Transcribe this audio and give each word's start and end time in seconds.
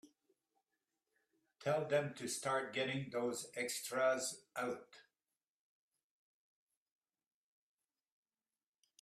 Tell 1.63 1.85
them 1.85 2.15
to 2.17 2.27
start 2.27 2.73
getting 2.73 3.11
those 3.11 3.51
extras 3.55 4.45
out. 4.55 4.95